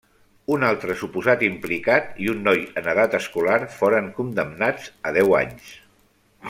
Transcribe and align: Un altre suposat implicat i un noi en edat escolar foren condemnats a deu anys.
Un 0.53 0.63
altre 0.69 0.95
suposat 1.01 1.43
implicat 1.47 2.17
i 2.25 2.31
un 2.33 2.41
noi 2.49 2.65
en 2.81 2.91
edat 2.95 3.19
escolar 3.21 3.61
foren 3.77 4.09
condemnats 4.21 4.93
a 5.11 5.17
deu 5.19 5.39
anys. 5.43 5.73